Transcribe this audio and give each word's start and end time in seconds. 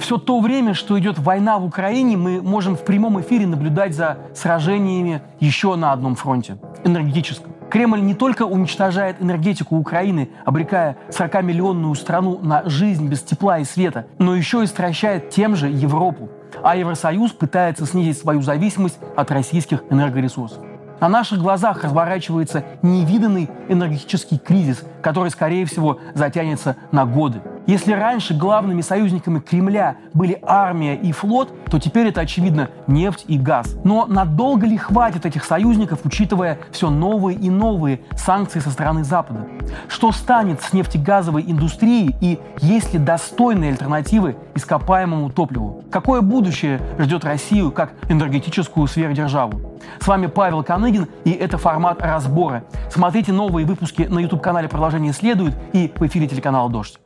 Все 0.00 0.18
то 0.18 0.40
время, 0.40 0.74
что 0.74 0.98
идет 0.98 1.18
война 1.18 1.58
в 1.58 1.64
Украине, 1.64 2.16
мы 2.16 2.42
можем 2.42 2.76
в 2.76 2.84
прямом 2.84 3.20
эфире 3.20 3.46
наблюдать 3.46 3.94
за 3.94 4.18
сражениями 4.34 5.22
еще 5.40 5.74
на 5.76 5.92
одном 5.92 6.14
фронте– 6.14 6.58
энергетическом. 6.84 7.52
Кремль 7.70 8.00
не 8.02 8.14
только 8.14 8.44
уничтожает 8.44 9.20
энергетику 9.20 9.76
Украины, 9.76 10.30
обрекая 10.44 10.96
40-миллионную 11.10 11.94
страну 11.94 12.38
на 12.42 12.68
жизнь 12.68 13.08
без 13.08 13.22
тепла 13.22 13.58
и 13.58 13.64
света, 13.64 14.06
но 14.18 14.34
еще 14.34 14.62
и 14.62 14.66
стращает 14.66 15.30
тем 15.30 15.56
же 15.56 15.68
Европу. 15.68 16.28
А 16.62 16.76
Евросоюз 16.76 17.32
пытается 17.32 17.86
снизить 17.86 18.18
свою 18.18 18.42
зависимость 18.42 18.98
от 19.16 19.30
российских 19.30 19.82
энергоресурсов. 19.90 20.62
На 21.00 21.08
наших 21.08 21.40
глазах 21.40 21.82
разворачивается 21.82 22.64
невиданный 22.82 23.50
энергетический 23.68 24.38
кризис, 24.38 24.84
который, 25.02 25.30
скорее 25.30 25.66
всего, 25.66 25.98
затянется 26.14 26.76
на 26.92 27.04
годы. 27.04 27.42
Если 27.66 27.92
раньше 27.92 28.34
главными 28.34 28.82
союзниками 28.82 29.40
Кремля 29.40 29.96
были 30.12 30.38
армия 30.42 30.96
и 30.96 31.12
флот, 31.12 31.50
то 31.70 31.78
теперь 31.78 32.08
это, 32.08 32.20
очевидно, 32.20 32.68
нефть 32.86 33.24
и 33.26 33.38
газ. 33.38 33.74
Но 33.84 34.04
надолго 34.06 34.66
ли 34.66 34.76
хватит 34.76 35.24
этих 35.24 35.44
союзников, 35.44 36.00
учитывая 36.04 36.58
все 36.72 36.90
новые 36.90 37.38
и 37.38 37.48
новые 37.48 38.00
санкции 38.16 38.60
со 38.60 38.70
стороны 38.70 39.02
Запада? 39.02 39.46
Что 39.88 40.12
станет 40.12 40.60
с 40.60 40.74
нефтегазовой 40.74 41.42
индустрией 41.46 42.14
и 42.20 42.38
есть 42.60 42.92
ли 42.92 42.98
достойные 42.98 43.70
альтернативы 43.70 44.36
ископаемому 44.54 45.30
топливу? 45.30 45.84
Какое 45.90 46.20
будущее 46.20 46.82
ждет 46.98 47.24
Россию 47.24 47.72
как 47.72 47.94
энергетическую 48.10 48.86
сверхдержаву? 48.86 49.78
С 50.00 50.06
вами 50.06 50.26
Павел 50.26 50.62
Коныгин, 50.62 51.08
и 51.24 51.30
это 51.30 51.56
формат 51.56 52.02
разбора. 52.02 52.64
Смотрите 52.90 53.32
новые 53.32 53.66
выпуски 53.66 54.02
на 54.02 54.18
YouTube-канале 54.18 54.68
«Продолжение 54.68 55.14
следует» 55.14 55.54
и 55.72 55.90
в 55.96 56.02
эфире 56.06 56.28
телеканала 56.28 56.68
«Дождь». 56.68 56.98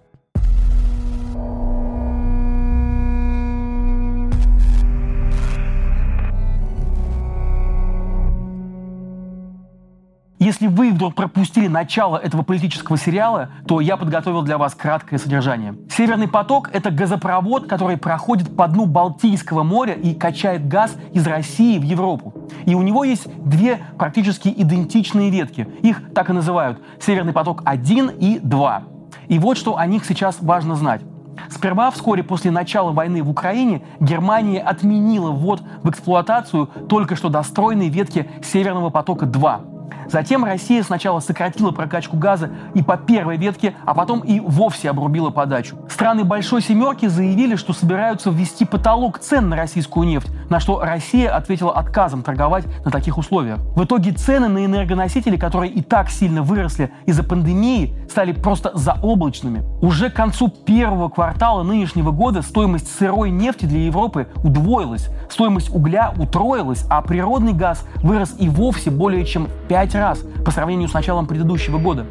Если 10.49 10.67
вы 10.67 10.93
вдруг 10.93 11.15
пропустили 11.15 11.67
начало 11.67 12.17
этого 12.17 12.43
политического 12.43 12.97
сериала, 12.97 13.51
то 13.67 13.83
я 13.83 13.99
подготовил 13.99 14.41
для 14.41 14.57
вас 14.57 14.75
краткое 14.75 15.19
содержание. 15.19 15.75
Северный 15.95 16.27
поток– 16.27 16.71
это 16.73 16.91
газопровод, 16.91 17.67
который 17.67 17.99
проходит 17.99 18.57
по 18.57 18.67
дну 18.67 18.87
Балтийского 18.87 19.63
моря 19.63 19.93
и 19.93 20.15
качает 20.15 20.67
газ 20.67 20.97
из 21.13 21.27
России 21.27 21.79
в 21.79 21.83
Европу. 21.83 22.33
И 22.65 22.75
у 22.75 22.81
него 22.81 23.05
есть 23.05 23.29
две 23.45 23.79
практически 23.99 24.49
идентичные 24.49 25.29
ветки. 25.29 25.69
Их 25.83 26.15
так 26.15 26.31
и 26.31 26.33
называют– 26.33 26.79
Северный 26.99 27.35
поток-1 27.35 28.17
и 28.19 28.39
2. 28.39 28.83
И 29.29 29.39
вот 29.39 29.59
что 29.59 29.77
о 29.77 29.85
них 29.85 30.07
сейчас 30.07 30.39
важно 30.41 30.77
знать. 30.77 31.03
Сперва, 31.51 31.91
вскоре 31.91 32.23
после 32.23 32.51
начала 32.51 32.91
войны 32.93 33.23
в 33.23 33.29
Украине, 33.29 33.83
Германия 34.01 34.63
отменила 34.63 35.31
ввод 35.31 35.63
в 35.83 35.91
эксплуатацию 35.91 36.69
только 36.89 37.17
что 37.17 37.29
достроенной 37.29 37.91
ветки 37.91 38.31
Северного 38.43 38.89
потока-2. 38.89 39.75
Затем 40.11 40.45
Россия 40.45 40.83
сначала 40.83 41.21
сократила 41.21 41.71
прокачку 41.71 42.17
газа 42.17 42.51
и 42.75 42.83
по 42.83 42.97
первой 42.97 43.37
ветке, 43.37 43.75
а 43.85 43.95
потом 43.95 44.21
и 44.21 44.41
вовсе 44.41 44.91
обрубила 44.91 45.31
подачу. 45.31 45.77
Страны 45.91 46.25
Большой 46.25 46.63
Семерки 46.63 47.07
заявили, 47.07 47.57
что 47.57 47.73
собираются 47.73 48.31
ввести 48.31 48.65
потолок 48.65 49.19
цен 49.19 49.49
на 49.49 49.57
российскую 49.57 50.07
нефть, 50.07 50.29
на 50.49 50.61
что 50.61 50.81
Россия 50.81 51.35
ответила 51.35 51.73
отказом 51.73 52.23
торговать 52.23 52.65
на 52.85 52.91
таких 52.91 53.19
условиях. 53.19 53.59
В 53.77 53.85
итоге 53.85 54.13
цены 54.13 54.49
на 54.49 54.65
энергоносители, 54.65 55.37
которые 55.37 55.73
и 55.73 55.83
так 55.83 56.11
сильно 56.11 56.43
выросли 56.43 56.91
из-за 57.07 57.23
пандемии, 57.23 57.95
стали 58.11 58.33
просто 58.33 58.73
заоблачными. 58.75 59.63
Уже 59.83 60.11
к 60.11 60.15
концу 60.15 60.49
первого 60.49 61.09
квартала 61.09 61.63
нынешнего 61.63 62.11
года 62.11 62.43
стоимость 62.43 62.97
сырой 62.99 63.31
нефти 63.31 63.67
для 63.67 63.81
Европы 63.81 64.29
удвоилась, 64.43 65.09
стоимость 65.31 65.71
угля 65.75 66.13
утроилась, 66.17 66.85
а 66.89 67.03
природный 67.03 67.53
газ 67.53 67.85
вырос 67.97 68.35
и 68.39 68.49
вовсе 68.49 68.91
более 68.91 69.25
чем 69.25 69.49
5 69.69 69.78
пять 69.79 69.95
раз 69.95 70.25
по 70.45 70.51
сравнению 70.51 70.89
с 70.89 70.93
началом 70.93 71.27
предыдущего 71.27 71.79
года. 71.79 72.05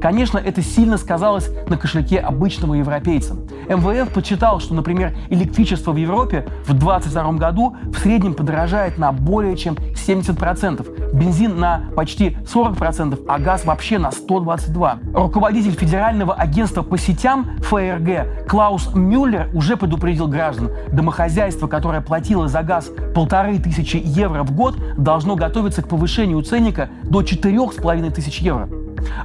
Конечно, 0.00 0.38
это 0.38 0.62
сильно 0.62 0.96
сказалось 0.96 1.50
на 1.68 1.76
кошельке 1.76 2.18
обычного 2.18 2.72
европейца. 2.72 3.34
МВФ 3.68 4.08
подсчитал, 4.14 4.58
что, 4.58 4.72
например, 4.72 5.14
электричество 5.28 5.92
в 5.92 5.96
Европе 5.96 6.46
в 6.66 6.72
2022 6.72 7.32
году 7.32 7.76
в 7.92 7.98
среднем 7.98 8.32
подорожает 8.32 8.96
на 8.96 9.12
более 9.12 9.54
чем 9.58 9.76
70%, 10.06 11.14
бензин 11.14 11.58
на 11.58 11.84
почти 11.94 12.36
40%, 12.44 13.24
а 13.28 13.38
газ 13.38 13.64
вообще 13.64 13.98
на 13.98 14.08
122%. 14.08 15.14
Руководитель 15.14 15.72
Федерального 15.72 16.34
агентства 16.34 16.82
по 16.82 16.98
сетям 16.98 17.58
ФРГ 17.60 18.46
Клаус 18.48 18.94
Мюллер 18.94 19.48
уже 19.54 19.76
предупредил 19.76 20.28
граждан, 20.28 20.70
домохозяйство, 20.92 21.66
которое 21.66 22.00
платило 22.00 22.48
за 22.48 22.62
газ 22.62 22.90
полторы 23.14 23.58
тысячи 23.58 24.00
евро 24.02 24.42
в 24.42 24.52
год, 24.52 24.76
должно 24.96 25.36
готовиться 25.36 25.82
к 25.82 25.88
повышению 25.88 26.42
ценника 26.42 26.88
до 27.04 27.22
четырех 27.22 27.72
с 27.72 27.76
половиной 27.76 28.10
тысяч 28.10 28.40
евро. 28.40 28.68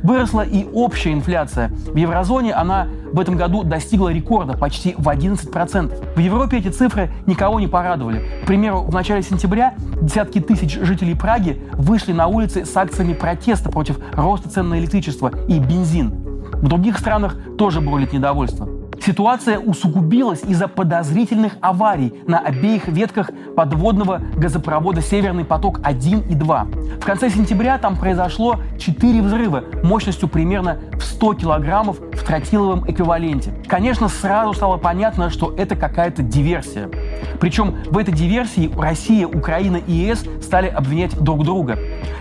Выросла 0.03 0.41
и 0.41 0.65
общая 0.73 1.13
инфляция. 1.13 1.69
В 1.69 1.95
еврозоне 1.95 2.53
она 2.53 2.87
в 3.11 3.19
этом 3.19 3.35
году 3.35 3.63
достигла 3.63 4.09
рекорда 4.09 4.57
почти 4.57 4.95
в 4.97 5.07
11%. 5.07 6.15
В 6.15 6.19
Европе 6.19 6.57
эти 6.57 6.69
цифры 6.69 7.11
никого 7.25 7.59
не 7.59 7.67
порадовали. 7.67 8.23
К 8.43 8.47
примеру, 8.47 8.81
в 8.81 8.93
начале 8.93 9.21
сентября 9.21 9.75
десятки 10.01 10.39
тысяч 10.39 10.79
жителей 10.81 11.15
Праги 11.15 11.61
вышли 11.73 12.11
на 12.11 12.27
улицы 12.27 12.65
с 12.65 12.75
акциями 12.75 13.13
протеста 13.13 13.69
против 13.69 13.99
роста 14.13 14.49
цен 14.49 14.69
на 14.69 14.79
электричество 14.79 15.31
и 15.47 15.59
бензин. 15.59 16.11
В 16.53 16.67
других 16.67 16.97
странах 16.97 17.35
тоже 17.57 17.81
бурлит 17.81 18.13
недовольство. 18.13 18.67
Ситуация 19.05 19.59
усугубилась 19.59 20.41
из-за 20.41 20.67
подозрительных 20.67 21.57
аварий 21.61 22.23
на 22.25 22.39
обеих 22.39 22.87
ветках 22.87 23.29
подводного 23.55 24.19
газопровода 24.35 25.03
«Северный 25.03 25.45
поток-1» 25.45 26.27
и 26.27 26.33
«2». 26.33 26.99
В 26.99 27.05
конце 27.05 27.29
сентября 27.29 27.77
там 27.77 27.97
произошло 27.97 28.59
4 28.79 29.21
взрыва 29.21 29.63
мощностью 29.83 30.27
примерно 30.27 30.79
в 30.93 31.03
100 31.03 31.35
килограммов 31.35 31.99
в 31.99 32.25
тротиловом 32.25 32.83
эквиваленте. 32.89 33.53
Конечно, 33.67 34.09
сразу 34.09 34.55
стало 34.55 34.77
понятно, 34.77 35.29
что 35.29 35.53
это 35.55 35.75
какая-то 35.75 36.23
диверсия. 36.23 36.89
Причем 37.39 37.75
в 37.89 37.97
этой 37.97 38.13
диверсии 38.13 38.71
Россия, 38.77 39.27
Украина 39.27 39.77
и 39.77 39.91
ЕС 39.91 40.25
стали 40.41 40.67
обвинять 40.67 41.17
друг 41.19 41.43
друга. 41.43 41.77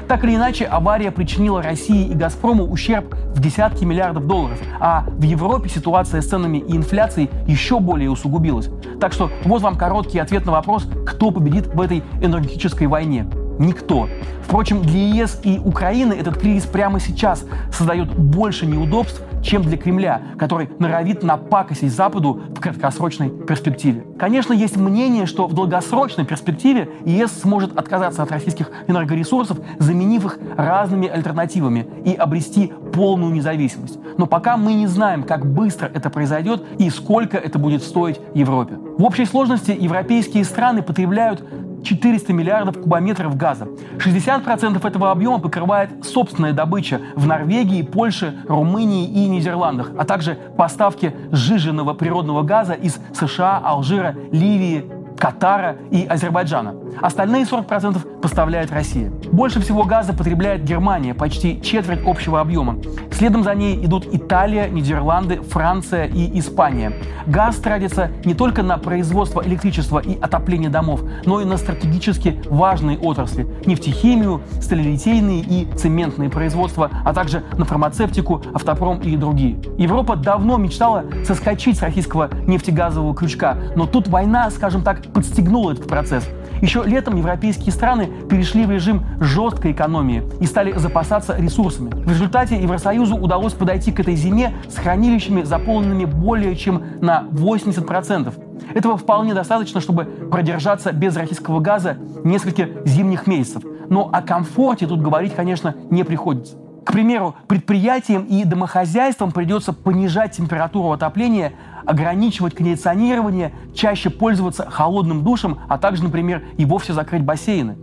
Так 0.09 0.25
или 0.25 0.34
иначе, 0.37 0.66
авария 0.66 1.10
причинила 1.10 1.62
России 1.62 2.09
и 2.09 2.15
«Газпрому» 2.15 2.71
ущерб 2.71 3.15
в 3.34 3.41
десятки 3.41 3.84
миллиардов 3.84 4.27
долларов, 4.27 4.60
а 4.78 5.06
в 5.09 5.22
Европе 5.22 5.71
ситуация 5.71 6.21
с 6.21 6.27
ценами 6.27 6.59
и 6.59 6.77
инфляцией 6.77 7.31
еще 7.47 7.81
более 7.81 8.10
усугубилась. 8.10 8.69
Так 9.00 9.12
что 9.12 9.31
вот 9.44 9.62
вам 9.62 9.77
короткий 9.77 10.19
ответ 10.19 10.44
на 10.44 10.53
вопрос, 10.53 10.87
кто 11.06 11.31
победит 11.31 11.69
в 11.69 11.81
этой 11.81 12.03
энергетической 12.21 12.87
войне. 12.87 13.27
Никто. 13.59 14.09
Впрочем, 14.43 14.83
для 14.83 15.22
ЕС 15.22 15.41
и 15.44 15.59
Украины 15.59 16.12
этот 16.12 16.38
кризис 16.38 16.66
прямо 16.66 17.00
сейчас 17.00 17.44
создает 17.72 18.12
больше 18.12 18.66
неудобств, 18.66 19.22
чем 19.44 19.62
для 19.62 19.77
Кремля, 19.77 20.22
который 20.38 20.69
норовит 20.78 21.22
напакостить 21.22 21.93
Западу 21.93 22.41
в 22.56 22.60
краткосрочной 22.60 23.31
перспективе. 23.31 24.05
Конечно, 24.19 24.53
есть 24.53 24.77
мнение, 24.77 25.27
что 25.27 25.47
в 25.47 25.53
долгосрочной 25.55 26.25
перспективе 26.25 26.88
ЕС 27.05 27.31
сможет 27.43 27.77
отказаться 27.78 28.22
от 28.22 28.31
российских 28.33 28.71
энергоресурсов, 28.88 29.59
заменив 29.78 30.25
их 30.25 30.38
разными 30.56 31.06
альтернативами 31.06 31.87
и 32.04 32.15
обрести 32.15 32.72
полную 32.93 33.33
независимость. 33.34 33.99
Но 34.16 34.27
пока 34.27 34.56
мы 34.56 34.75
не 34.75 34.87
знаем, 34.87 35.22
как 35.22 35.47
быстро 35.47 35.91
это 35.93 36.09
произойдет 36.09 36.65
и 36.78 36.88
сколько 36.91 37.37
это 37.37 37.59
будет 37.59 37.83
стоить 37.83 38.21
Европе. 38.34 38.77
В 38.99 39.04
общей 39.04 39.27
сложности 39.27 39.77
европейские 39.78 40.44
страны 40.44 40.83
потребляют 40.83 41.44
400 41.84 42.33
миллиардов 42.33 42.81
кубометров 42.81 43.37
газа. 43.37 43.69
60% 43.99 44.87
этого 44.87 45.11
объема 45.11 45.39
покрывает 45.39 45.91
собственная 46.05 46.53
добыча 46.53 47.00
в 47.15 47.27
Норвегии, 47.27 47.83
Польше, 47.83 48.34
Румынии 48.49 49.06
и 49.06 49.28
Нидерландах, 49.28 49.93
а 49.97 50.05
также 50.05 50.39
поставки 50.56 51.15
сжиженного 51.31 51.95
природного 51.95 52.43
газа 52.43 52.72
из 52.72 52.99
США, 53.12 53.61
Алжира, 53.62 54.15
Ливии, 54.33 54.84
Катара 55.19 55.77
и 55.91 56.04
Азербайджана. 56.04 56.75
Остальные 57.01 57.45
40% 57.45 58.14
поставляет 58.24 58.72
Россия. 58.72 59.10
Больше 59.32 59.60
всего 59.60 59.84
газа 59.84 60.15
потребляет 60.15 60.65
Германия, 60.65 61.12
почти 61.12 61.60
четверть 61.60 62.00
общего 62.06 62.41
объема. 62.41 62.78
Следом 63.12 63.44
за 63.44 63.54
ней 63.54 63.84
идут 63.84 64.06
Италия, 64.12 64.66
Нидерланды, 64.66 65.42
Франция 65.42 66.06
и 66.06 66.38
Испания. 66.38 66.94
Газ 67.26 67.56
тратится 67.56 68.10
не 68.24 68.32
только 68.32 68.62
на 68.62 68.78
производство 68.78 69.47
электричества 69.47 69.98
и 69.98 70.18
отопление 70.18 70.71
домов, 70.71 71.03
но 71.26 71.42
и 71.42 71.44
на 71.44 71.59
стратегически 71.59 72.41
важные 72.48 72.97
отрасли– 72.98 73.47
нефтехимию, 73.66 74.41
сталелитейные 74.59 75.42
и 75.42 75.68
цементные 75.76 76.30
производства, 76.30 76.91
а 77.04 77.12
также 77.12 77.44
на 77.59 77.66
фармацевтику, 77.66 78.41
автопром 78.54 79.00
и 79.00 79.18
другие. 79.18 79.59
Европа 79.76 80.16
давно 80.16 80.56
мечтала 80.56 81.04
соскочить 81.26 81.76
с 81.76 81.82
российского 81.82 82.30
нефтегазового 82.47 83.15
крючка, 83.15 83.59
но 83.76 83.86
тут 83.86 84.09
война, 84.09 84.48
скажем 84.50 84.80
так, 84.82 85.03
подстегнула 85.12 85.72
этот 85.72 85.86
процесс. 85.86 86.26
Еще 86.60 86.83
летом 86.84 87.16
европейские 87.16 87.72
страны 87.72 88.09
перешли 88.28 88.66
в 88.66 88.71
режим 88.71 89.03
жесткой 89.21 89.72
экономии 89.72 90.22
и 90.41 90.47
стали 90.47 90.72
запасаться 90.72 91.36
ресурсами. 91.36 91.91
В 91.91 92.09
результате 92.09 92.60
Евросоюзу 92.60 93.16
удалось 93.16 93.53
подойти 93.53 93.92
к 93.92 94.01
этой 94.01 94.15
зиме 94.15 94.54
с 94.68 94.77
хранилищами, 94.77 95.42
заполненными 95.42 96.04
более 96.04 96.56
чем 96.56 96.83
на 97.01 97.27
80%. 97.33 98.33
Этого 98.74 98.97
вполне 98.97 99.34
достаточно, 99.34 99.80
чтобы 99.80 100.04
продержаться 100.04 100.92
без 100.92 101.16
российского 101.16 101.60
газа 101.60 101.98
несколько 102.24 102.68
зимних 102.84 103.27
месяцев. 103.27 103.62
Но 103.89 104.09
о 104.12 104.22
комфорте 104.22 104.86
тут 104.86 105.00
говорить, 105.03 105.34
конечно, 105.34 105.74
не 105.91 106.04
приходится. 106.04 106.57
К 106.84 106.92
примеру, 106.92 107.34
предприятиям 107.48 108.25
и 108.25 108.45
домохозяйствам 108.45 109.33
придется 109.33 109.72
понижать 109.72 110.33
температуру 110.36 110.92
отопления, 110.92 111.54
ограничивать 111.86 112.54
кондиционирование, 112.54 113.53
чаще 113.75 114.10
пользоваться 114.10 114.71
холодным 114.71 115.25
душем, 115.25 115.60
а 115.69 115.78
также, 115.78 116.04
например, 116.04 116.42
и 116.59 116.65
вовсе 116.65 116.92
закрыть 116.92 117.22
бассейны. 117.22 117.77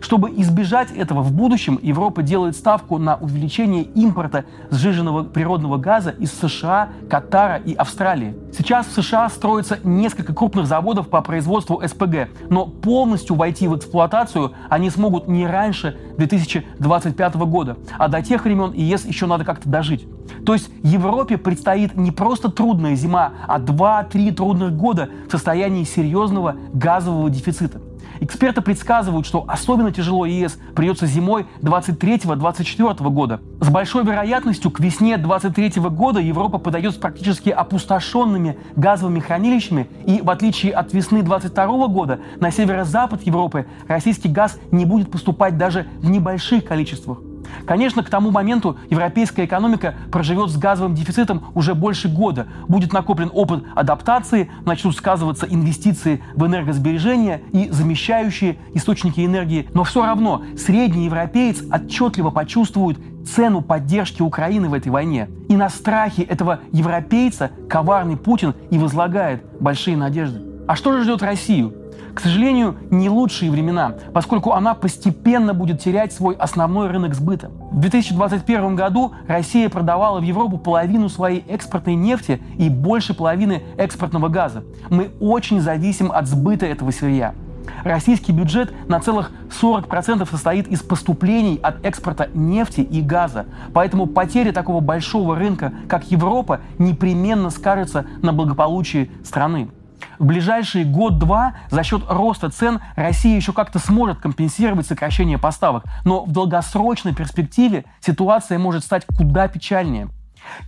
Чтобы 0.00 0.30
избежать 0.36 0.90
этого 0.92 1.22
в 1.22 1.32
будущем, 1.32 1.78
Европа 1.82 2.22
делает 2.22 2.56
ставку 2.56 2.98
на 2.98 3.16
увеличение 3.16 3.82
импорта 3.82 4.44
сжиженного 4.70 5.24
природного 5.24 5.78
газа 5.78 6.10
из 6.10 6.32
США, 6.32 6.90
Катара 7.08 7.56
и 7.56 7.74
Австралии. 7.74 8.34
Сейчас 8.56 8.86
в 8.86 8.92
США 8.92 9.28
строится 9.28 9.78
несколько 9.82 10.34
крупных 10.34 10.66
заводов 10.66 11.08
по 11.08 11.22
производству 11.22 11.82
СПГ, 11.84 12.28
но 12.50 12.66
полностью 12.66 13.36
войти 13.36 13.66
в 13.66 13.76
эксплуатацию 13.76 14.52
они 14.68 14.90
смогут 14.90 15.26
не 15.28 15.46
раньше 15.46 15.96
2025 16.18 17.34
года, 17.36 17.76
а 17.98 18.08
до 18.08 18.22
тех 18.22 18.44
времен 18.44 18.72
ЕС 18.72 19.04
еще 19.04 19.26
надо 19.26 19.44
как-то 19.44 19.68
дожить. 19.68 20.06
То 20.44 20.52
есть 20.54 20.70
Европе 20.82 21.38
предстоит 21.38 21.96
не 21.96 22.10
просто 22.10 22.50
трудная 22.50 22.94
зима, 22.94 23.32
а 23.46 23.58
2-3 23.58 24.32
трудных 24.32 24.76
года 24.76 25.08
в 25.28 25.30
состоянии 25.30 25.84
серьезного 25.84 26.56
газового 26.72 27.30
дефицита. 27.30 27.80
Эксперты 28.20 28.60
предсказывают, 28.60 29.26
что 29.26 29.44
особенно 29.48 29.92
тяжело 29.92 30.26
ЕС 30.26 30.58
придется 30.74 31.06
зимой 31.06 31.46
23-24 31.62 33.10
года. 33.10 33.40
С 33.60 33.68
большой 33.68 34.04
вероятностью 34.04 34.70
к 34.70 34.80
весне 34.80 35.16
23 35.16 35.80
года 35.90 36.20
Европа 36.20 36.58
подойдет 36.58 36.94
с 36.94 36.96
практически 36.96 37.50
опустошенными 37.50 38.58
газовыми 38.76 39.20
хранилищами, 39.20 39.88
и 40.06 40.20
в 40.22 40.30
отличие 40.30 40.72
от 40.72 40.92
весны 40.92 41.22
22 41.22 41.88
года 41.88 42.20
на 42.40 42.50
северо-запад 42.50 43.22
Европы 43.26 43.66
российский 43.88 44.28
газ 44.28 44.58
не 44.70 44.84
будет 44.84 45.10
поступать 45.10 45.58
даже 45.58 45.86
в 45.98 46.08
небольших 46.10 46.64
количествах. 46.64 47.18
Конечно, 47.66 48.02
к 48.02 48.10
тому 48.10 48.30
моменту 48.30 48.76
европейская 48.90 49.44
экономика 49.44 49.94
проживет 50.10 50.50
с 50.50 50.56
газовым 50.56 50.94
дефицитом 50.94 51.44
уже 51.54 51.74
больше 51.74 52.08
года. 52.08 52.46
Будет 52.68 52.92
накоплен 52.92 53.30
опыт 53.32 53.64
адаптации, 53.74 54.50
начнут 54.64 54.96
сказываться 54.96 55.46
инвестиции 55.46 56.22
в 56.34 56.46
энергосбережение 56.46 57.42
и 57.52 57.68
замещающие 57.70 58.58
источники 58.74 59.24
энергии. 59.24 59.68
Но 59.74 59.84
все 59.84 60.04
равно 60.04 60.42
средний 60.56 61.06
европеец 61.06 61.62
отчетливо 61.70 62.30
почувствует 62.30 62.98
цену 63.26 63.62
поддержки 63.62 64.22
Украины 64.22 64.68
в 64.68 64.74
этой 64.74 64.88
войне. 64.90 65.28
И 65.48 65.56
на 65.56 65.68
страхе 65.68 66.22
этого 66.22 66.60
европейца 66.72 67.50
коварный 67.68 68.16
Путин 68.16 68.54
и 68.70 68.78
возлагает 68.78 69.44
большие 69.60 69.96
надежды. 69.96 70.40
А 70.66 70.76
что 70.76 70.92
же 70.92 71.04
ждет 71.04 71.22
Россию? 71.22 71.74
К 72.14 72.20
сожалению, 72.20 72.76
не 72.90 73.10
лучшие 73.10 73.50
времена, 73.50 73.94
поскольку 74.12 74.52
она 74.52 74.74
постепенно 74.74 75.52
будет 75.52 75.80
терять 75.80 76.12
свой 76.12 76.36
основной 76.36 76.88
рынок 76.88 77.14
сбыта. 77.14 77.50
В 77.72 77.80
2021 77.80 78.76
году 78.76 79.12
Россия 79.26 79.68
продавала 79.68 80.20
в 80.20 80.22
Европу 80.22 80.56
половину 80.58 81.08
своей 81.08 81.44
экспортной 81.48 81.96
нефти 81.96 82.40
и 82.56 82.68
больше 82.68 83.14
половины 83.14 83.62
экспортного 83.76 84.28
газа. 84.28 84.62
Мы 84.90 85.10
очень 85.20 85.60
зависим 85.60 86.12
от 86.12 86.28
сбыта 86.28 86.66
этого 86.66 86.92
сырья. 86.92 87.34
Российский 87.82 88.32
бюджет 88.32 88.72
на 88.88 89.00
целых 89.00 89.32
40% 89.60 90.28
состоит 90.30 90.68
из 90.68 90.82
поступлений 90.82 91.58
от 91.62 91.84
экспорта 91.84 92.28
нефти 92.32 92.80
и 92.80 93.02
газа. 93.02 93.46
Поэтому 93.72 94.06
потеря 94.06 94.52
такого 94.52 94.80
большого 94.80 95.36
рынка, 95.36 95.72
как 95.88 96.10
Европа, 96.10 96.60
непременно 96.78 97.50
скажется 97.50 98.06
на 98.22 98.32
благополучии 98.32 99.10
страны. 99.24 99.68
В 100.18 100.24
ближайший 100.24 100.84
год-два 100.84 101.54
за 101.70 101.82
счет 101.82 102.02
роста 102.08 102.50
цен 102.50 102.80
Россия 102.96 103.36
еще 103.36 103.52
как-то 103.52 103.78
сможет 103.78 104.18
компенсировать 104.18 104.86
сокращение 104.86 105.38
поставок, 105.38 105.84
но 106.04 106.24
в 106.24 106.32
долгосрочной 106.32 107.14
перспективе 107.14 107.84
ситуация 108.00 108.58
может 108.58 108.84
стать 108.84 109.04
куда 109.06 109.48
печальнее. 109.48 110.08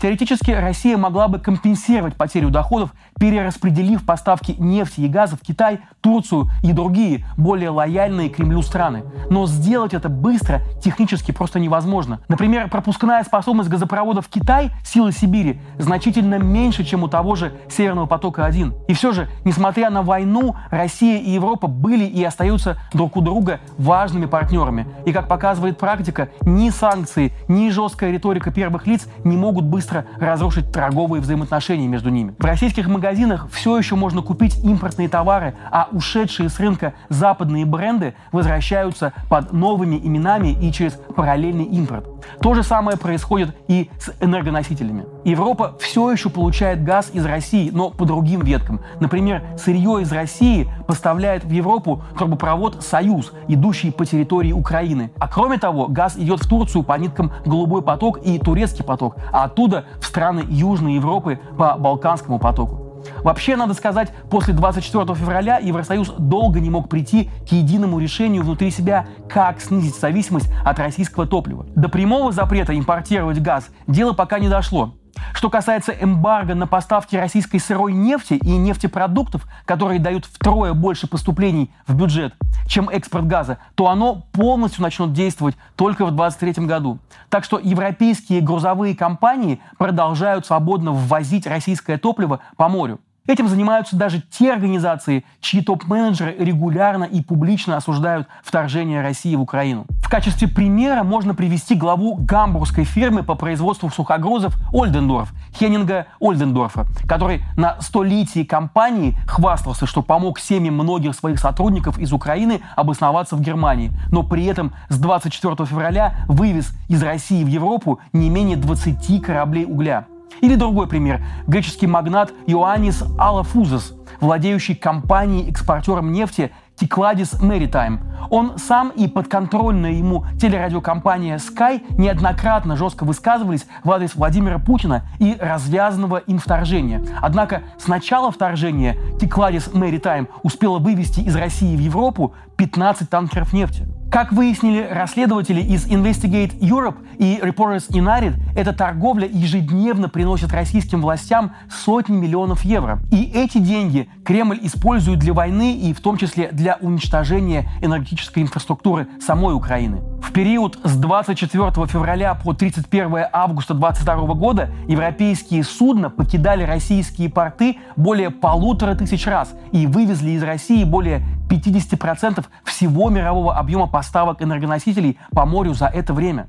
Теоретически 0.00 0.50
Россия 0.50 0.96
могла 0.96 1.28
бы 1.28 1.38
компенсировать 1.38 2.14
потерю 2.14 2.50
доходов, 2.50 2.92
перераспределив 3.18 4.04
поставки 4.04 4.54
нефти 4.58 5.00
и 5.00 5.08
газа 5.08 5.36
в 5.36 5.40
Китай, 5.40 5.80
Турцию 6.00 6.50
и 6.62 6.72
другие, 6.72 7.24
более 7.36 7.70
лояльные 7.70 8.28
Кремлю 8.28 8.62
страны. 8.62 9.04
Но 9.30 9.46
сделать 9.46 9.94
это 9.94 10.08
быстро 10.08 10.60
технически 10.82 11.32
просто 11.32 11.58
невозможно. 11.58 12.20
Например, 12.28 12.68
пропускная 12.68 13.24
способность 13.24 13.70
газопроводов 13.70 14.26
в 14.26 14.30
Китай, 14.30 14.70
силы 14.84 15.12
Сибири, 15.12 15.60
значительно 15.78 16.36
меньше, 16.38 16.84
чем 16.84 17.02
у 17.02 17.08
того 17.08 17.34
же 17.34 17.52
Северного 17.68 18.06
потока-1. 18.06 18.86
И 18.88 18.94
все 18.94 19.12
же, 19.12 19.28
несмотря 19.44 19.90
на 19.90 20.02
войну, 20.02 20.56
Россия 20.70 21.18
и 21.18 21.30
Европа 21.30 21.66
были 21.66 22.04
и 22.04 22.22
остаются 22.24 22.78
друг 22.92 23.16
у 23.16 23.20
друга 23.20 23.60
важными 23.78 24.26
партнерами. 24.26 24.86
И 25.04 25.12
как 25.12 25.28
показывает 25.28 25.78
практика, 25.78 26.30
ни 26.42 26.70
санкции, 26.70 27.32
ни 27.48 27.70
жесткая 27.70 28.10
риторика 28.10 28.50
первых 28.50 28.86
лиц 28.86 29.06
не 29.24 29.36
могут 29.36 29.64
быстро 29.66 30.06
разрушить 30.18 30.72
торговые 30.72 31.20
взаимоотношения 31.20 31.86
между 31.86 32.08
ними. 32.08 32.34
В 32.38 32.44
российских 32.44 32.88
магазинах 32.88 33.48
все 33.52 33.76
еще 33.76 33.94
можно 33.96 34.22
купить 34.22 34.58
импортные 34.64 35.08
товары, 35.08 35.54
а 35.70 35.88
ушедшие 35.92 36.48
с 36.48 36.58
рынка 36.58 36.94
западные 37.08 37.66
бренды 37.66 38.14
возвращаются 38.32 39.12
под 39.28 39.52
новыми 39.52 39.96
именами 39.96 40.48
и 40.48 40.72
через 40.72 40.92
параллельный 41.14 41.64
импорт. 41.64 42.15
То 42.40 42.54
же 42.54 42.62
самое 42.62 42.96
происходит 42.96 43.54
и 43.68 43.90
с 43.98 44.12
энергоносителями. 44.20 45.04
Европа 45.24 45.76
все 45.80 46.10
еще 46.10 46.30
получает 46.30 46.84
газ 46.84 47.10
из 47.12 47.24
России, 47.24 47.70
но 47.72 47.90
по 47.90 48.04
другим 48.04 48.40
веткам. 48.40 48.80
Например, 49.00 49.42
сырье 49.58 50.00
из 50.02 50.12
России 50.12 50.68
поставляет 50.86 51.44
в 51.44 51.50
Европу 51.50 52.02
трубопровод 52.18 52.82
«Союз», 52.82 53.32
идущий 53.48 53.90
по 53.90 54.06
территории 54.06 54.52
Украины. 54.52 55.10
А 55.18 55.28
кроме 55.28 55.58
того, 55.58 55.86
газ 55.88 56.16
идет 56.16 56.40
в 56.40 56.48
Турцию 56.48 56.82
по 56.82 56.96
ниткам 56.98 57.32
«Голубой 57.44 57.82
поток» 57.82 58.18
и 58.22 58.38
«Турецкий 58.38 58.84
поток», 58.84 59.16
а 59.32 59.44
оттуда 59.44 59.84
в 60.00 60.06
страны 60.06 60.44
Южной 60.48 60.94
Европы 60.94 61.40
по 61.56 61.76
Балканскому 61.76 62.38
потоку. 62.38 62.85
Вообще, 63.22 63.56
надо 63.56 63.74
сказать, 63.74 64.12
после 64.30 64.54
24 64.54 65.14
февраля 65.14 65.58
Евросоюз 65.58 66.12
долго 66.18 66.60
не 66.60 66.70
мог 66.70 66.88
прийти 66.88 67.30
к 67.48 67.52
единому 67.52 67.98
решению 67.98 68.42
внутри 68.42 68.70
себя, 68.70 69.06
как 69.28 69.60
снизить 69.60 69.96
зависимость 69.96 70.50
от 70.64 70.78
российского 70.78 71.26
топлива. 71.26 71.66
До 71.74 71.88
прямого 71.88 72.32
запрета 72.32 72.76
импортировать 72.76 73.40
газ 73.40 73.68
дело 73.86 74.12
пока 74.12 74.38
не 74.38 74.48
дошло. 74.48 74.94
Что 75.32 75.50
касается 75.50 75.92
эмбарго 75.92 76.54
на 76.54 76.66
поставки 76.66 77.16
российской 77.16 77.58
сырой 77.58 77.92
нефти 77.92 78.34
и 78.34 78.56
нефтепродуктов, 78.56 79.46
которые 79.64 80.00
дают 80.00 80.24
втрое 80.24 80.72
больше 80.72 81.06
поступлений 81.06 81.70
в 81.86 81.94
бюджет, 81.94 82.34
чем 82.66 82.88
экспорт 82.88 83.26
газа, 83.26 83.58
то 83.74 83.88
оно 83.88 84.22
полностью 84.32 84.82
начнет 84.82 85.12
действовать 85.12 85.56
только 85.76 86.04
в 86.04 86.10
2023 86.10 86.66
году. 86.66 86.98
Так 87.28 87.44
что 87.44 87.58
европейские 87.58 88.40
грузовые 88.40 88.96
компании 88.96 89.60
продолжают 89.78 90.46
свободно 90.46 90.92
ввозить 90.92 91.46
российское 91.46 91.98
топливо 91.98 92.40
по 92.56 92.68
морю. 92.68 93.00
Этим 93.26 93.48
занимаются 93.48 93.96
даже 93.96 94.22
те 94.30 94.52
организации, 94.52 95.24
чьи 95.40 95.60
топ-менеджеры 95.60 96.36
регулярно 96.38 97.04
и 97.04 97.22
публично 97.22 97.76
осуждают 97.76 98.28
вторжение 98.44 99.02
России 99.02 99.34
в 99.34 99.40
Украину. 99.40 99.86
В 100.00 100.08
качестве 100.08 100.46
примера 100.46 101.02
можно 101.02 101.34
привести 101.34 101.74
главу 101.74 102.14
гамбургской 102.14 102.84
фирмы 102.84 103.24
по 103.24 103.34
производству 103.34 103.90
сухогрузов 103.90 104.56
Ольдендорф, 104.72 105.32
Хеннинга 105.58 106.06
Ольдендорфа, 106.20 106.86
который 107.08 107.42
на 107.56 107.80
столетии 107.80 108.44
компании 108.44 109.16
хвастался, 109.26 109.86
что 109.86 110.02
помог 110.02 110.38
семьям 110.38 110.74
многих 110.74 111.14
своих 111.16 111.40
сотрудников 111.40 111.98
из 111.98 112.12
Украины 112.12 112.60
обосноваться 112.76 113.34
в 113.34 113.40
Германии, 113.40 113.90
но 114.12 114.22
при 114.22 114.44
этом 114.44 114.72
с 114.88 114.98
24 114.98 115.66
февраля 115.66 116.14
вывез 116.28 116.72
из 116.88 117.02
России 117.02 117.42
в 117.42 117.48
Европу 117.48 117.98
не 118.12 118.30
менее 118.30 118.56
20 118.56 119.20
кораблей 119.22 119.64
угля. 119.64 120.06
Или 120.40 120.54
другой 120.54 120.88
пример. 120.88 121.22
Греческий 121.46 121.86
магнат 121.86 122.32
Иоаннис 122.46 123.02
Алафузес, 123.18 123.94
владеющий 124.20 124.74
компанией-экспортером 124.74 126.12
нефти 126.12 126.52
Кикладис 126.78 127.34
Maritime. 127.40 128.00
Он 128.28 128.58
сам 128.58 128.90
и 128.90 129.08
подконтрольная 129.08 129.92
ему 129.92 130.26
телерадиокомпания 130.38 131.38
Sky 131.38 131.82
неоднократно 131.96 132.76
жестко 132.76 133.04
высказывались 133.04 133.66
в 133.82 133.90
адрес 133.90 134.14
Владимира 134.14 134.58
Путина 134.58 135.08
и 135.18 135.36
развязанного 135.40 136.18
им 136.18 136.38
вторжения. 136.38 137.02
Однако 137.22 137.62
с 137.78 137.86
начала 137.86 138.30
вторжения 138.30 138.96
Кикладис 139.18 139.68
Maritime 139.68 140.28
успела 140.42 140.78
вывести 140.78 141.20
из 141.20 141.34
России 141.34 141.76
в 141.76 141.80
Европу 141.80 142.34
15 142.56 143.08
танкеров 143.08 143.52
нефти. 143.52 143.86
Как 144.10 144.32
выяснили 144.32 144.86
расследователи 144.88 145.60
из 145.60 145.86
Investigate 145.86 146.58
Europe 146.58 146.96
и 147.18 147.38
Reporters 147.42 147.90
United, 147.90 148.34
эта 148.56 148.72
торговля 148.72 149.28
ежедневно 149.30 150.08
приносит 150.08 150.52
российским 150.52 151.02
властям 151.02 151.54
сотни 151.70 152.16
миллионов 152.16 152.64
евро. 152.64 153.00
И 153.10 153.30
эти 153.34 153.58
деньги 153.58 154.08
Кремль 154.24 154.60
использует 154.62 155.18
для 155.18 155.32
войны 155.32 155.76
и 155.76 155.92
в 155.92 156.00
том 156.00 156.16
числе 156.16 156.50
для 156.52 156.78
уничтожения 156.80 157.68
энергетической 157.82 158.42
инфраструктуры 158.42 159.08
самой 159.20 159.54
Украины. 159.54 160.00
В 160.26 160.32
период 160.32 160.76
с 160.82 160.96
24 160.96 161.86
февраля 161.86 162.34
по 162.34 162.52
31 162.52 163.26
августа 163.32 163.74
2022 163.74 164.34
года 164.34 164.70
европейские 164.88 165.62
судна 165.62 166.10
покидали 166.10 166.64
российские 166.64 167.30
порты 167.30 167.78
более 167.94 168.30
полутора 168.30 168.96
тысяч 168.96 169.24
раз 169.26 169.54
и 169.70 169.86
вывезли 169.86 170.32
из 170.32 170.42
России 170.42 170.82
более 170.82 171.22
50% 171.48 172.44
всего 172.64 173.08
мирового 173.08 173.56
объема 173.56 173.86
поставок 173.86 174.42
энергоносителей 174.42 175.16
по 175.30 175.46
морю 175.46 175.74
за 175.74 175.86
это 175.86 176.12
время. 176.12 176.48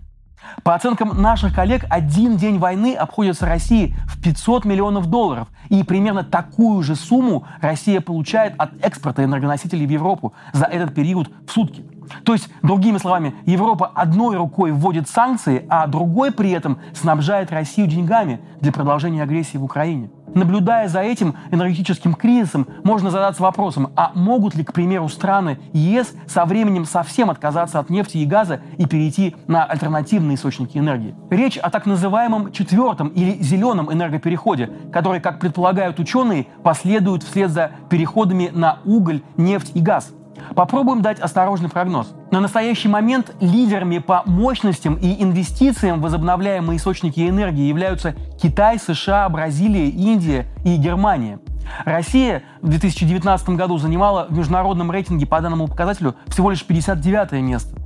По 0.64 0.74
оценкам 0.74 1.22
наших 1.22 1.54
коллег, 1.54 1.86
один 1.90 2.36
день 2.38 2.58
войны 2.58 2.96
обходится 2.96 3.46
России 3.46 3.96
в 4.08 4.20
500 4.22 4.66
миллионов 4.66 5.06
долларов. 5.06 5.50
И 5.70 5.84
примерно 5.84 6.24
такую 6.24 6.82
же 6.82 6.96
сумму 6.96 7.46
Россия 7.62 8.02
получает 8.02 8.56
от 8.58 8.72
экспорта 8.84 9.24
энергоносителей 9.24 9.86
в 9.86 9.90
Европу 9.92 10.34
за 10.52 10.66
этот 10.66 10.96
период 10.96 11.30
в 11.48 11.52
сутки. 11.52 11.86
То 12.24 12.34
есть, 12.34 12.50
другими 12.62 12.98
словами, 12.98 13.36
Европа 13.46 13.92
одной 13.94 14.38
рукой 14.38 14.72
вводит 14.72 15.08
санкции, 15.08 15.66
а 15.70 15.88
другой 15.88 16.32
при 16.32 16.52
этом 16.52 16.80
снабжает 16.94 17.52
Россию 17.52 17.88
деньгами 17.88 18.40
для 18.62 18.72
продолжения 18.72 19.24
агрессии 19.24 19.58
в 19.58 19.64
Украине. 19.64 20.10
Наблюдая 20.34 20.88
за 20.88 21.00
этим 21.00 21.36
энергетическим 21.52 22.14
кризисом, 22.14 22.68
можно 22.84 23.10
задаться 23.10 23.42
вопросом, 23.42 23.92
а 23.96 24.12
могут 24.14 24.56
ли, 24.56 24.64
к 24.64 24.74
примеру, 24.74 25.08
страны 25.10 25.58
ЕС 25.74 26.14
со 26.28 26.46
временем 26.46 26.86
совсем 26.86 27.30
отказаться 27.30 27.80
от 27.80 27.90
нефти 27.90 28.18
и 28.18 28.26
газа 28.26 28.60
и 28.78 28.86
перейти 28.86 29.36
на 29.48 29.64
альтернативные 29.64 30.36
источники 30.36 30.78
энергии? 30.78 31.16
Речь 31.30 31.58
о 31.58 31.70
так 31.70 31.86
называемом 31.86 32.52
четвертом 32.52 33.08
или 33.08 33.42
зеленом 33.42 33.92
энергопереходе, 33.92 34.70
который, 34.92 35.22
как 35.22 35.40
предполагают 35.40 35.98
ученые, 36.00 36.48
последует 36.62 37.24
вслед 37.24 37.50
за 37.50 37.72
переходами 37.90 38.52
на 38.54 38.80
уголь, 38.86 39.22
нефть 39.38 39.72
и 39.76 39.80
газ. 39.80 40.12
Попробуем 40.56 41.02
дать 41.02 41.20
осторожный 41.20 41.70
прогноз. 41.70 42.14
На 42.32 42.40
настоящий 42.40 42.88
момент 42.88 43.36
лидерами 43.40 44.00
по 44.00 44.24
мощностям 44.26 44.96
и 44.96 45.22
инвестициям 45.24 46.00
в 46.00 46.04
возобновляемые 46.04 46.78
источники 46.78 47.28
энергии 47.28 47.68
являются 47.68 48.16
Китай, 48.42 48.80
США, 48.80 49.28
Бразилия, 49.30 49.90
Индия 49.90 50.46
и 50.66 50.76
Германия. 50.78 51.40
Россия 51.86 52.44
в 52.62 52.70
2019 52.70 53.50
году 53.50 53.78
занимала 53.78 54.28
в 54.30 54.38
международном 54.38 54.92
рейтинге 54.92 55.26
по 55.26 55.42
данному 55.42 55.68
показателю 55.68 56.16
всего 56.28 56.50
лишь 56.50 56.64
59 56.66 57.34
место. 57.44 57.78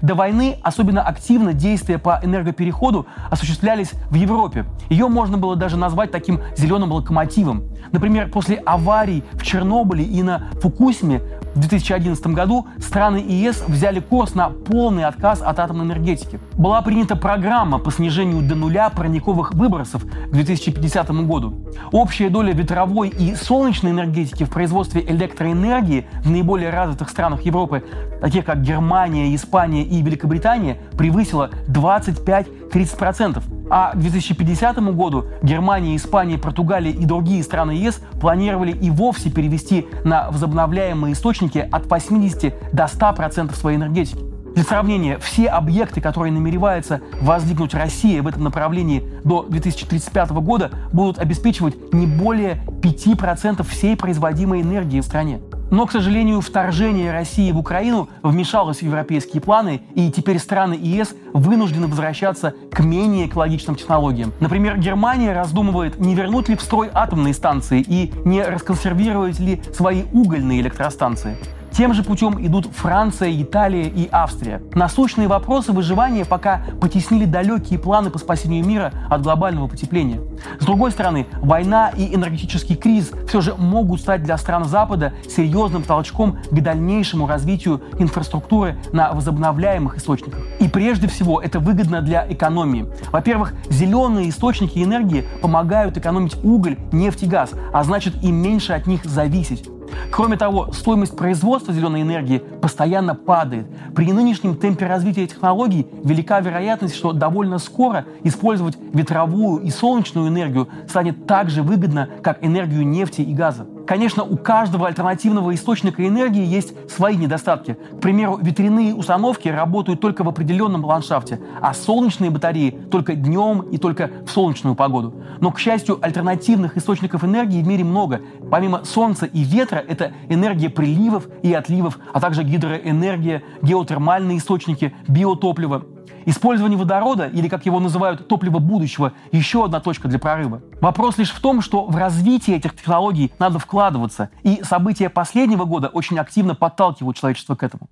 До 0.00 0.14
войны 0.14 0.58
особенно 0.62 1.02
активно 1.02 1.52
действия 1.52 1.98
по 1.98 2.20
энергопереходу 2.22 3.06
осуществлялись 3.30 3.92
в 4.10 4.14
Европе. 4.14 4.64
Ее 4.90 5.08
можно 5.08 5.38
было 5.38 5.56
даже 5.56 5.76
назвать 5.76 6.10
таким 6.10 6.40
зеленым 6.56 6.92
локомотивом. 6.92 7.64
Например, 7.92 8.28
после 8.28 8.56
аварий 8.56 9.22
в 9.32 9.42
Чернобыле 9.42 10.04
и 10.04 10.22
на 10.22 10.50
Фукусиме 10.60 11.20
в 11.54 11.60
2011 11.60 12.26
году 12.28 12.66
страны 12.78 13.18
ЕС 13.18 13.62
взяли 13.66 14.00
курс 14.00 14.34
на 14.34 14.48
полный 14.48 15.04
отказ 15.04 15.42
от 15.42 15.58
атомной 15.58 15.84
энергетики. 15.84 16.40
Была 16.56 16.82
принята 16.82 17.16
программа 17.16 17.78
по 17.78 17.90
снижению 17.90 18.42
до 18.42 18.54
нуля 18.54 18.90
парниковых 18.90 19.54
выбросов 19.54 20.04
к 20.04 20.30
2050 20.30 21.10
году. 21.26 21.66
Общая 21.90 22.30
доля 22.30 22.52
ветровой 22.52 23.08
и 23.08 23.34
солнечной 23.34 23.92
энергетики 23.92 24.44
в 24.44 24.50
производстве 24.50 25.04
электроэнергии 25.06 26.06
в 26.24 26.30
наиболее 26.30 26.70
развитых 26.70 27.10
странах 27.10 27.42
Европы, 27.42 27.84
таких 28.20 28.44
как 28.44 28.62
Германия, 28.62 29.34
Испания 29.34 29.82
и 29.82 30.00
Великобритания, 30.02 30.78
превысила 30.96 31.50
25-30%. 31.68 33.61
А 33.74 33.92
к 33.92 33.96
2050 33.96 34.76
году 34.94 35.24
Германия, 35.42 35.96
Испания, 35.96 36.36
Португалия 36.36 36.90
и 36.90 37.06
другие 37.06 37.42
страны 37.42 37.70
ЕС 37.70 38.02
планировали 38.20 38.70
и 38.70 38.90
вовсе 38.90 39.30
перевести 39.30 39.86
на 40.04 40.30
возобновляемые 40.30 41.14
источники 41.14 41.66
от 41.72 41.90
80 41.90 42.70
до 42.70 42.84
100% 42.84 43.54
своей 43.56 43.78
энергетики. 43.78 44.20
Для 44.54 44.64
сравнения, 44.64 45.16
все 45.16 45.46
объекты, 45.46 46.02
которые 46.02 46.34
намеревается 46.34 47.00
возникнуть 47.22 47.72
Россия 47.72 48.22
в 48.22 48.26
этом 48.26 48.44
направлении 48.44 49.08
до 49.24 49.44
2035 49.44 50.32
года, 50.32 50.70
будут 50.92 51.18
обеспечивать 51.18 51.94
не 51.94 52.06
более 52.06 52.62
5% 52.82 53.62
всей 53.66 53.96
производимой 53.96 54.60
энергии 54.60 55.00
в 55.00 55.04
стране. 55.04 55.40
Но, 55.72 55.86
к 55.86 55.90
сожалению, 55.90 56.42
вторжение 56.42 57.10
России 57.10 57.50
в 57.50 57.58
Украину 57.58 58.10
вмешалось 58.22 58.80
в 58.80 58.82
европейские 58.82 59.40
планы, 59.40 59.80
и 59.94 60.12
теперь 60.12 60.38
страны 60.38 60.74
ЕС 60.74 61.14
вынуждены 61.32 61.86
возвращаться 61.86 62.54
к 62.70 62.80
менее 62.80 63.26
экологичным 63.26 63.76
технологиям. 63.76 64.34
Например, 64.38 64.76
Германия 64.76 65.32
раздумывает, 65.32 65.98
не 65.98 66.14
вернуть 66.14 66.50
ли 66.50 66.56
в 66.56 66.60
строй 66.60 66.90
атомные 66.92 67.32
станции 67.32 67.80
и 67.80 68.12
не 68.26 68.42
расконсервировать 68.42 69.40
ли 69.40 69.62
свои 69.74 70.02
угольные 70.12 70.60
электростанции. 70.60 71.38
Тем 71.72 71.94
же 71.94 72.02
путем 72.02 72.44
идут 72.44 72.66
Франция, 72.66 73.30
Италия 73.40 73.88
и 73.88 74.06
Австрия. 74.12 74.60
Насущные 74.74 75.26
вопросы 75.26 75.72
выживания 75.72 76.26
пока 76.26 76.62
потеснили 76.80 77.24
далекие 77.24 77.78
планы 77.78 78.10
по 78.10 78.18
спасению 78.18 78.64
мира 78.64 78.92
от 79.08 79.22
глобального 79.22 79.68
потепления. 79.68 80.20
С 80.60 80.64
другой 80.66 80.90
стороны, 80.90 81.26
война 81.40 81.88
и 81.88 82.14
энергетический 82.14 82.76
кризис 82.76 83.12
все 83.26 83.40
же 83.40 83.54
могут 83.54 84.00
стать 84.00 84.22
для 84.22 84.36
стран 84.36 84.64
Запада 84.64 85.14
серьезным 85.26 85.82
толчком 85.82 86.38
к 86.50 86.60
дальнейшему 86.60 87.26
развитию 87.26 87.80
инфраструктуры 87.98 88.76
на 88.92 89.12
возобновляемых 89.12 89.96
источниках. 89.96 90.40
И 90.60 90.68
прежде 90.68 91.08
всего 91.08 91.40
это 91.40 91.58
выгодно 91.58 92.02
для 92.02 92.30
экономии. 92.30 92.86
Во-первых, 93.10 93.54
зеленые 93.70 94.28
источники 94.28 94.78
энергии 94.78 95.24
помогают 95.40 95.96
экономить 95.96 96.36
уголь, 96.44 96.76
нефть 96.92 97.22
и 97.22 97.26
газ, 97.26 97.52
а 97.72 97.82
значит 97.82 98.22
и 98.22 98.30
меньше 98.30 98.74
от 98.74 98.86
них 98.86 99.04
зависеть. 99.04 99.68
Кроме 100.10 100.36
того, 100.36 100.70
стоимость 100.72 101.16
производства 101.16 101.72
зеленой 101.72 102.02
энергии 102.02 102.38
постоянно 102.38 103.14
падает. 103.14 103.66
При 103.94 104.12
нынешнем 104.12 104.56
темпе 104.56 104.86
развития 104.86 105.26
технологий 105.26 105.86
велика 106.04 106.40
вероятность, 106.40 106.94
что 106.94 107.12
довольно 107.12 107.58
скоро 107.58 108.04
использовать 108.24 108.76
ветровую 108.92 109.62
и 109.62 109.70
солнечную 109.70 110.28
энергию 110.28 110.68
станет 110.88 111.26
так 111.26 111.50
же 111.50 111.62
выгодно, 111.62 112.08
как 112.22 112.44
энергию 112.44 112.86
нефти 112.86 113.22
и 113.22 113.32
газа. 113.34 113.66
Конечно, 113.92 114.24
у 114.24 114.38
каждого 114.38 114.86
альтернативного 114.86 115.54
источника 115.54 116.08
энергии 116.08 116.46
есть 116.46 116.72
свои 116.90 117.14
недостатки. 117.14 117.74
К 117.74 118.00
примеру, 118.00 118.38
ветряные 118.40 118.94
установки 118.94 119.50
работают 119.50 120.00
только 120.00 120.24
в 120.24 120.28
определенном 120.30 120.82
ландшафте, 120.82 121.40
а 121.60 121.74
солнечные 121.74 122.30
батареи 122.30 122.70
только 122.70 123.14
днем 123.14 123.60
и 123.60 123.76
только 123.76 124.10
в 124.24 124.30
солнечную 124.30 124.76
погоду. 124.76 125.12
Но, 125.40 125.50
к 125.50 125.58
счастью, 125.58 125.98
альтернативных 126.00 126.78
источников 126.78 127.22
энергии 127.22 127.62
в 127.62 127.66
мире 127.66 127.84
много. 127.84 128.22
Помимо 128.50 128.82
солнца 128.86 129.26
и 129.26 129.42
ветра, 129.42 129.84
это 129.86 130.12
энергия 130.30 130.70
приливов 130.70 131.28
и 131.42 131.52
отливов, 131.52 131.98
а 132.14 132.20
также 132.20 132.44
гидроэнергия, 132.44 133.42
геотермальные 133.60 134.38
источники, 134.38 134.94
биотопливо. 135.06 135.84
Использование 136.26 136.78
водорода, 136.78 137.26
или 137.26 137.48
как 137.48 137.66
его 137.66 137.80
называют, 137.80 138.28
топливо 138.28 138.58
будущего, 138.58 139.12
еще 139.32 139.64
одна 139.64 139.80
точка 139.80 140.08
для 140.08 140.18
прорыва. 140.18 140.62
Вопрос 140.80 141.18
лишь 141.18 141.30
в 141.30 141.40
том, 141.40 141.62
что 141.62 141.84
в 141.86 141.96
развитие 141.96 142.56
этих 142.56 142.76
технологий 142.76 143.32
надо 143.38 143.58
вкладываться, 143.58 144.30
и 144.42 144.62
события 144.62 145.08
последнего 145.08 145.64
года 145.64 145.88
очень 145.88 146.18
активно 146.18 146.54
подталкивают 146.54 147.16
человечество 147.16 147.54
к 147.54 147.62
этому. 147.62 147.88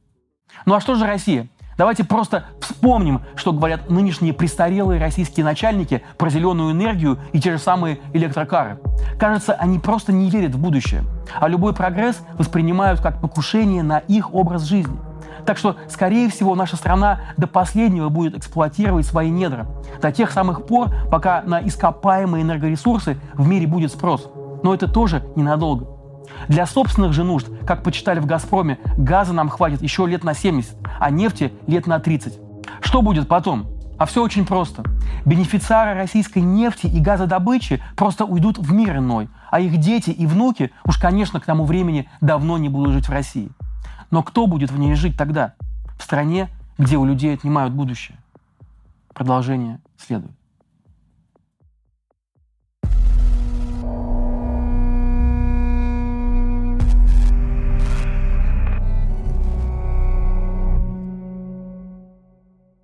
Ну 0.67 0.75
а 0.75 0.81
что 0.81 0.95
же 0.95 1.07
Россия? 1.07 1.49
Давайте 1.81 2.05
просто 2.05 2.45
вспомним, 2.61 3.23
что 3.37 3.52
говорят 3.52 3.88
нынешние 3.88 4.35
престарелые 4.35 5.00
российские 5.00 5.45
начальники 5.45 6.02
про 6.19 6.29
зеленую 6.29 6.73
энергию 6.73 7.19
и 7.33 7.40
те 7.40 7.52
же 7.52 7.59
самые 7.59 8.00
электрокары. 8.12 8.79
Кажется, 9.19 9.55
они 9.55 9.79
просто 9.79 10.12
не 10.12 10.29
верят 10.29 10.55
в 10.55 10.61
будущее, 10.61 11.05
а 11.40 11.49
любой 11.49 11.73
прогресс 11.73 12.21
воспринимают 12.35 13.00
как 13.00 13.23
покушение 13.23 13.83
на 13.83 13.97
их 13.97 14.35
образ 14.35 14.64
жизни. 14.64 14.99
Так 15.47 15.59
что, 15.59 15.77
скорее 15.89 16.29
всего, 16.29 16.55
наша 16.55 16.77
страна 16.77 17.21
до 17.37 17.47
последнего 17.47 18.09
будет 18.09 18.37
эксплуатировать 18.37 19.07
свои 19.07 19.31
недра. 19.31 19.67
До 20.01 20.13
тех 20.13 20.31
самых 20.31 20.67
пор, 20.67 20.89
пока 21.11 21.43
на 21.43 21.61
ископаемые 21.61 22.43
энергоресурсы 22.43 23.19
в 23.35 23.47
мире 23.47 23.67
будет 23.67 23.93
спрос. 23.93 24.31
Но 24.63 24.75
это 24.75 24.89
тоже 24.89 25.25
ненадолго. 25.37 25.87
Для 26.49 26.67
собственных 26.67 27.13
же 27.13 27.25
нужд, 27.25 27.49
как 27.67 27.83
почитали 27.83 28.21
в 28.21 28.27
«Газпроме», 28.27 28.79
газа 28.97 29.33
нам 29.33 29.49
хватит 29.49 29.83
еще 29.83 30.07
лет 30.07 30.25
на 30.25 30.35
70, 30.35 30.77
а 30.99 31.11
нефти 31.11 31.53
лет 31.67 31.87
на 31.87 31.99
30. 31.99 32.39
Что 32.81 33.03
будет 33.03 33.29
потом? 33.29 33.67
А 33.99 34.07
все 34.07 34.23
очень 34.23 34.47
просто. 34.47 34.83
Бенефициары 35.27 35.93
российской 35.95 36.39
нефти 36.39 36.87
и 36.87 37.01
газодобычи 37.01 37.83
просто 37.97 38.25
уйдут 38.25 38.59
в 38.59 38.73
мир 38.73 38.97
иной, 38.97 39.29
а 39.51 39.61
их 39.61 39.77
дети 39.77 40.09
и 40.09 40.27
внуки 40.27 40.71
уж, 40.87 40.97
конечно, 40.97 41.39
к 41.39 41.45
тому 41.45 41.65
времени 41.65 42.09
давно 42.23 42.57
не 42.57 42.71
будут 42.71 42.95
жить 42.95 43.09
в 43.09 43.13
России. 43.13 43.51
Но 44.11 44.23
кто 44.23 44.47
будет 44.47 44.71
в 44.71 44.79
ней 44.79 44.95
жить 44.95 45.17
тогда? 45.17 45.55
В 45.99 46.02
стране, 46.02 46.49
где 46.79 46.97
у 46.97 47.05
людей 47.05 47.35
отнимают 47.35 47.75
будущее? 47.75 48.19
Продолжение 49.14 49.81
следует. 49.97 50.35